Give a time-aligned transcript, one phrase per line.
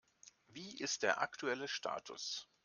[0.47, 2.49] Wie ist der aktuelle Status?